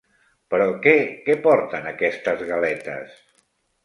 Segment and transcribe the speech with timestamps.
[0.53, 0.93] Però què,
[1.27, 3.13] què porten, aquestes galetes?